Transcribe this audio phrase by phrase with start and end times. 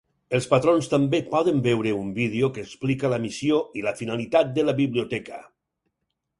[0.35, 4.67] Els patrons també poden veure un vídeo que explica la missió i la finalitat de
[4.71, 5.47] la biblioteca.